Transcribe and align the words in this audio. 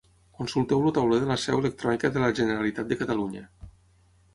Consulteu 0.39 0.81
el 0.89 0.93
Tauler 0.95 1.21
de 1.25 1.29
la 1.33 1.39
Seu 1.43 1.59
electrònica 1.65 2.13
de 2.19 2.27
la 2.27 2.33
Generalitat 2.43 2.95
de 2.95 3.03
Catalunya. 3.05 3.49